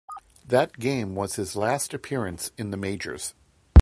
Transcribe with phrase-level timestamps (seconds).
[0.47, 3.35] That game was his last appearance in the majors.